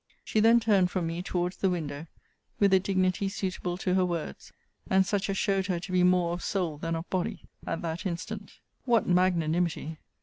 She 0.23 0.39
then 0.39 0.59
turned 0.59 0.89
from 0.89 1.05
me 1.05 1.21
towards 1.21 1.57
the 1.57 1.69
window, 1.69 2.07
with 2.59 2.73
a 2.73 2.79
dignity 2.79 3.29
suitable 3.29 3.77
to 3.77 3.93
her 3.93 4.03
words; 4.03 4.51
and 4.89 5.05
such 5.05 5.29
as 5.29 5.37
showed 5.37 5.67
her 5.67 5.79
to 5.79 5.91
be 5.91 6.01
more 6.01 6.33
of 6.33 6.43
soul 6.43 6.79
than 6.79 6.95
of 6.95 7.07
body 7.11 7.43
at 7.67 7.83
that 7.83 8.07
instant. 8.07 8.57
What 8.85 9.07
magnanimity! 9.07 9.99